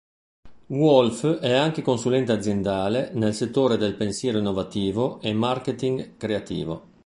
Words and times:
Wolf 0.69 1.27
è 1.41 1.53
anche 1.53 1.81
un 1.81 1.85
consulente 1.85 2.31
aziendale 2.31 3.11
nel 3.13 3.35
settore 3.35 3.77
del 3.77 3.93
pensiero 3.93 4.39
innovativo 4.39 5.19
e 5.21 5.31
marketing 5.31 6.17
creativo. 6.17 6.89